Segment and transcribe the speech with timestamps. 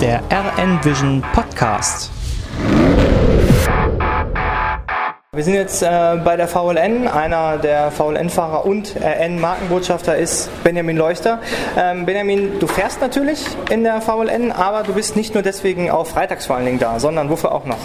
[0.00, 2.10] der RN Vision Podcast.
[5.32, 7.08] Wir sind jetzt äh, bei der VLN.
[7.08, 11.40] Einer der VLN-Fahrer und RN-Markenbotschafter ist Benjamin Leuchter.
[11.78, 16.10] Ähm, Benjamin, du fährst natürlich in der VLN, aber du bist nicht nur deswegen auf
[16.10, 17.78] Freitags vor allen Dingen da, sondern wofür auch noch?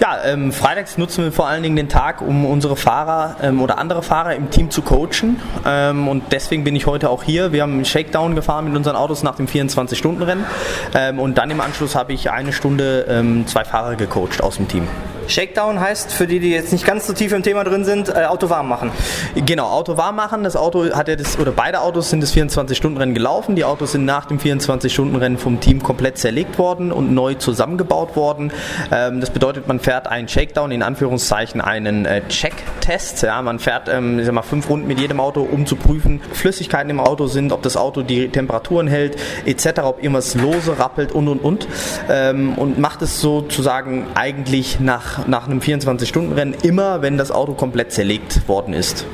[0.00, 3.76] Ja, ähm, freitags nutzen wir vor allen Dingen den Tag, um unsere Fahrer ähm, oder
[3.76, 5.42] andere Fahrer im Team zu coachen.
[5.66, 7.52] Ähm, und deswegen bin ich heute auch hier.
[7.52, 10.46] Wir haben einen Shakedown gefahren mit unseren Autos nach dem 24-Stunden-Rennen.
[10.94, 14.68] Ähm, und dann im Anschluss habe ich eine Stunde ähm, zwei Fahrer gecoacht aus dem
[14.68, 14.88] Team.
[15.30, 18.24] Shakedown heißt, für die, die jetzt nicht ganz so tief im Thema drin sind, äh,
[18.24, 18.90] Auto warm machen.
[19.34, 20.44] Genau, Auto warm machen.
[20.44, 23.56] Das Auto hat ja das, oder beide Autos sind das 24-Stunden-Rennen gelaufen.
[23.56, 28.52] Die Autos sind nach dem 24-Stunden-Rennen vom Team komplett zerlegt worden und neu zusammengebaut worden.
[28.92, 33.22] Ähm, das bedeutet, man fährt einen Shakedown, in Anführungszeichen einen äh, Check-Test.
[33.22, 36.20] Ja, man fährt ähm, ich sag mal, fünf Runden mit jedem Auto, um zu prüfen,
[36.32, 39.16] Flüssigkeiten im Auto sind, ob das Auto die Temperaturen hält,
[39.46, 41.68] etc., ob irgendwas lose rappelt und und und.
[42.08, 47.92] Ähm, und macht es sozusagen eigentlich nach nach, einem 24-Stunden-Rennen immer, wenn das Auto komplett
[47.92, 49.06] zerlegt worden ist.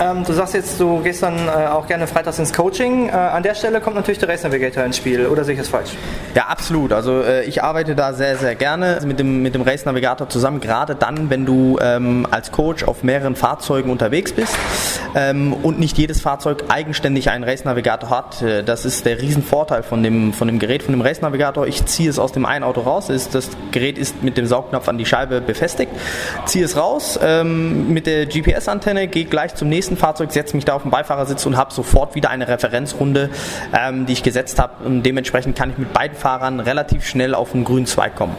[0.00, 3.08] Ähm, du sagst jetzt, du gehst dann äh, auch gerne freitags ins Coaching.
[3.08, 5.68] Äh, an der Stelle kommt natürlich der Race Navigator ins Spiel, oder sehe ich das
[5.68, 5.90] falsch?
[6.34, 6.92] Ja, absolut.
[6.92, 10.60] Also äh, ich arbeite da sehr, sehr gerne mit dem, mit dem Race Navigator zusammen,
[10.60, 14.56] gerade dann, wenn du ähm, als Coach auf mehreren Fahrzeugen unterwegs bist
[15.14, 18.42] ähm, und nicht jedes Fahrzeug eigenständig einen Race Navigator hat.
[18.42, 21.66] Äh, das ist der Riesenvorteil von dem, von dem Gerät, von dem Race Navigator.
[21.66, 24.88] Ich ziehe es aus dem einen Auto raus, ist, das Gerät ist mit dem Saugknopf
[24.88, 25.92] an die Scheibe befestigt,
[26.46, 30.64] ziehe es raus ähm, mit der GPS-Antenne, gehe gleich zum nächsten nächsten Fahrzeug, setze mich
[30.64, 33.30] da auf den Beifahrersitz und habe sofort wieder eine Referenzrunde,
[33.72, 34.84] ähm, die ich gesetzt habe.
[34.84, 38.34] Und dementsprechend kann ich mit beiden Fahrern relativ schnell auf einen grünen Zweig kommen.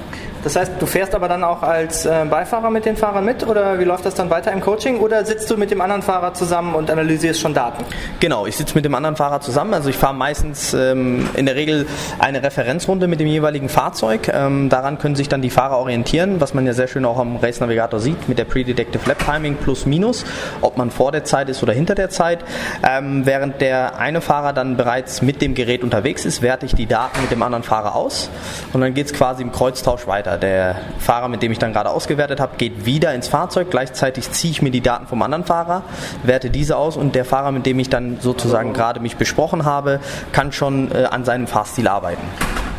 [0.45, 3.79] Das heißt, du fährst aber dann auch als äh, Beifahrer mit den Fahrern mit oder
[3.79, 6.75] wie läuft das dann weiter im Coaching oder sitzt du mit dem anderen Fahrer zusammen
[6.75, 7.83] und analysierst schon Daten?
[8.19, 9.73] Genau, ich sitze mit dem anderen Fahrer zusammen.
[9.73, 11.87] Also ich fahre meistens ähm, in der Regel
[12.19, 14.27] eine Referenzrunde mit dem jeweiligen Fahrzeug.
[14.31, 17.37] Ähm, daran können sich dann die Fahrer orientieren, was man ja sehr schön auch am
[17.37, 20.25] Race Navigator sieht mit der Predictive Lap Timing plus minus,
[20.61, 22.45] ob man vor der Zeit ist oder hinter der Zeit.
[22.87, 26.85] Ähm, während der eine Fahrer dann bereits mit dem Gerät unterwegs ist, werte ich die
[26.85, 28.29] Daten mit dem anderen Fahrer aus
[28.73, 30.34] und dann geht es quasi im Kreuztausch weiter.
[30.37, 33.67] Der Fahrer, mit dem ich dann gerade ausgewertet habe, geht wieder ins Fahrzeug.
[33.69, 35.83] Gleichzeitig ziehe ich mir die Daten vom anderen Fahrer,
[36.23, 39.99] werte diese aus und der Fahrer, mit dem ich dann sozusagen gerade mich besprochen habe,
[40.31, 42.23] kann schon äh, an seinem Fahrstil arbeiten.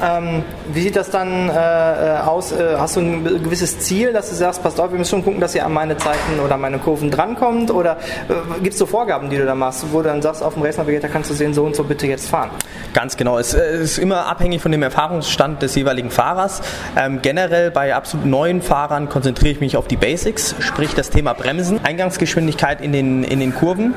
[0.03, 0.43] Ähm,
[0.73, 2.53] wie sieht das dann äh, äh, aus?
[2.53, 5.41] Äh, hast du ein gewisses Ziel, dass du sagst, passt auf, wir müssen schon gucken,
[5.41, 7.71] dass ihr an meine Zeiten oder meine Kurven drankommt?
[7.71, 7.99] Oder
[8.29, 10.63] äh, gibt es so Vorgaben, die du da machst, wo du dann sagst, auf dem
[10.63, 12.51] Race Navigator kannst du sehen, so und so bitte jetzt fahren?
[12.93, 13.39] Ganz genau.
[13.39, 16.61] Es äh, ist immer abhängig von dem Erfahrungsstand des jeweiligen Fahrers.
[16.97, 21.33] Ähm, generell bei absolut neuen Fahrern konzentriere ich mich auf die Basics, sprich das Thema
[21.33, 23.95] Bremsen, Eingangsgeschwindigkeit in den, in den Kurven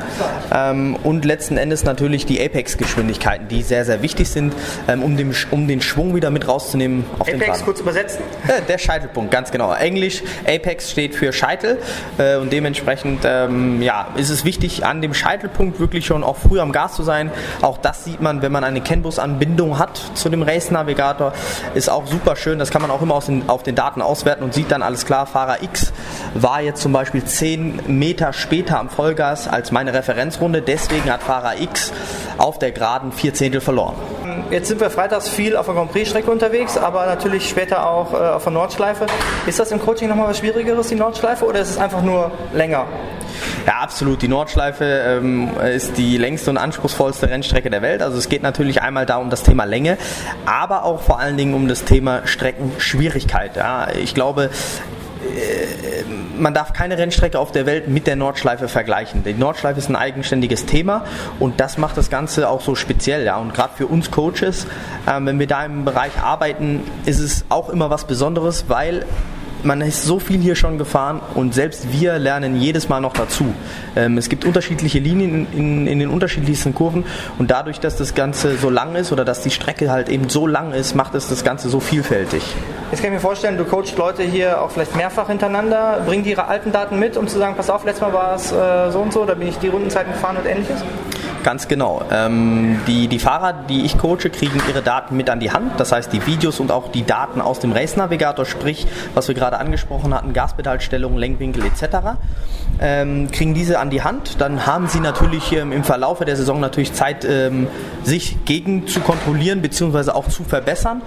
[0.53, 4.53] ähm, und letzten Endes natürlich die Apex-Geschwindigkeiten, die sehr, sehr wichtig sind,
[4.87, 8.21] ähm, um, den, um den Schwung wieder mit rauszunehmen auf Apex, den Apex kurz übersetzen?
[8.47, 9.73] Äh, der Scheitelpunkt, ganz genau.
[9.73, 11.79] Englisch, Apex steht für Scheitel
[12.17, 16.59] äh, und dementsprechend ähm, ja, ist es wichtig, an dem Scheitelpunkt wirklich schon auch früh
[16.59, 17.31] am Gas zu sein.
[17.61, 21.33] Auch das sieht man, wenn man eine CAN-Bus-Anbindung hat zu dem Race-Navigator,
[21.73, 22.59] ist auch super schön.
[22.59, 25.25] Das kann man auch immer den, auf den Daten auswerten und sieht dann alles klar,
[25.25, 25.91] Fahrer X
[26.35, 30.61] war jetzt zum Beispiel 10 Meter später am Vollgas als meine Referenzrunde.
[30.61, 31.91] Deswegen hat Fahrer X
[32.37, 33.95] auf der Geraden vier Zehntel verloren.
[34.51, 38.17] Jetzt sind wir freitags viel auf der Grand Prix-Strecke unterwegs, aber natürlich später auch äh,
[38.17, 39.05] auf der Nordschleife.
[39.45, 42.87] Ist das im Coaching nochmal was Schwierigeres, die Nordschleife, oder ist es einfach nur länger?
[43.67, 44.23] Ja, absolut.
[44.23, 48.01] Die Nordschleife ähm, ist die längste und anspruchsvollste Rennstrecke der Welt.
[48.01, 49.99] Also es geht natürlich einmal da um das Thema Länge,
[50.47, 53.55] aber auch vor allen Dingen um das Thema Streckenschwierigkeit.
[53.55, 54.49] Ja, ich glaube,
[56.37, 59.23] man darf keine Rennstrecke auf der Welt mit der Nordschleife vergleichen.
[59.23, 61.05] Die Nordschleife ist ein eigenständiges Thema
[61.39, 63.25] und das macht das Ganze auch so speziell.
[63.25, 63.37] Ja.
[63.37, 64.65] Und gerade für uns Coaches,
[65.05, 69.05] äh, wenn wir da im Bereich arbeiten, ist es auch immer was Besonderes, weil
[69.63, 73.53] man ist so viel hier schon gefahren und selbst wir lernen jedes Mal noch dazu.
[73.95, 77.05] Ähm, es gibt unterschiedliche Linien in, in, den unterschiedlichsten Kurven
[77.37, 80.47] und dadurch, dass das Ganze so lang ist oder dass die Strecke halt eben so
[80.47, 82.43] lang ist, macht es das Ganze so vielfältig.
[82.91, 86.31] Jetzt kann ich mir vorstellen, du coachst Leute hier auch vielleicht mehrfach hintereinander, bringen die
[86.31, 88.99] ihre alten Daten mit, um zu sagen, pass auf, letztes Mal war es äh, so
[88.99, 90.83] und so, da bin ich die Rundenzeiten gefahren und ähnliches?
[91.43, 92.01] Ganz genau.
[92.11, 95.79] Ähm, die, die Fahrer, die ich coache, kriegen ihre Daten mit an die Hand.
[95.79, 99.35] Das heißt, die Videos und auch die Daten aus dem Race Navigator, sprich, was wir
[99.35, 102.17] gerade angesprochen hatten, Gaspedalstellung, Lenkwinkel etc.,
[102.81, 104.41] ähm, kriegen diese an die Hand.
[104.41, 107.67] Dann haben sie natürlich ähm, im Verlauf der Saison natürlich Zeit, ähm,
[108.03, 110.11] sich gegen zu kontrollieren bzw.
[110.11, 111.01] auch zu verbessern.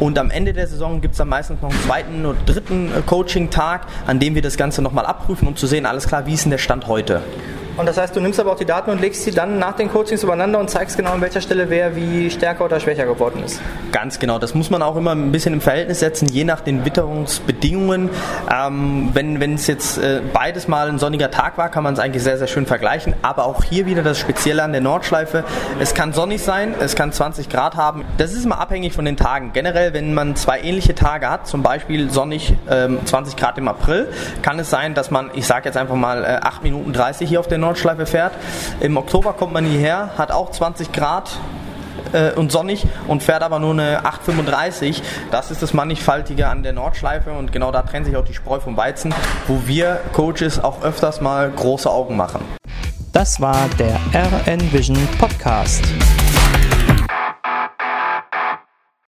[0.00, 3.02] Und am Ende der Saison gibt es dann meistens noch einen zweiten oder dritten äh,
[3.02, 6.44] Coaching-Tag, an dem wir das Ganze nochmal abprüfen, um zu sehen, alles klar, wie ist
[6.44, 7.22] denn der Stand heute?
[7.76, 9.90] Und das heißt, du nimmst aber auch die Daten und legst sie dann nach den
[9.90, 13.60] Coachings übereinander und zeigst genau, an welcher Stelle wer wie stärker oder schwächer geworden ist.
[13.90, 14.38] Ganz genau.
[14.38, 18.10] Das muss man auch immer ein bisschen im Verhältnis setzen, je nach den Witterungsbedingungen.
[18.52, 22.22] Ähm, wenn es jetzt äh, beides mal ein sonniger Tag war, kann man es eigentlich
[22.22, 23.14] sehr, sehr schön vergleichen.
[23.22, 25.44] Aber auch hier wieder das Spezielle an der Nordschleife.
[25.80, 28.04] Es kann sonnig sein, es kann 20 Grad haben.
[28.18, 29.52] Das ist immer abhängig von den Tagen.
[29.52, 34.08] Generell, wenn man zwei ähnliche Tage hat, zum Beispiel sonnig ähm, 20 Grad im April,
[34.42, 37.40] kann es sein, dass man, ich sage jetzt einfach mal, äh, 8 Minuten 30 hier
[37.40, 38.32] auf der Nordschleife fährt.
[38.80, 41.30] Im Oktober kommt man hierher, hat auch 20 Grad
[42.12, 45.02] äh, und sonnig und fährt aber nur eine 835.
[45.30, 48.60] Das ist das Mannigfaltige an der Nordschleife und genau da trennt sich auch die Spreu
[48.60, 49.14] vom Weizen,
[49.46, 52.40] wo wir Coaches auch öfters mal große Augen machen.
[53.12, 55.84] Das war der RN Vision Podcast.